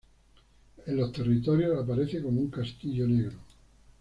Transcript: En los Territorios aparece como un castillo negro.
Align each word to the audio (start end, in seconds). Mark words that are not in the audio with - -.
En 0.87 0.95
los 0.97 1.11
Territorios 1.13 1.77
aparece 1.77 2.23
como 2.23 2.41
un 2.41 2.49
castillo 2.49 3.05
negro. 3.07 3.37